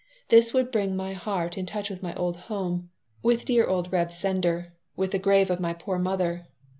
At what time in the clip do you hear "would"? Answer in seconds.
0.51-0.71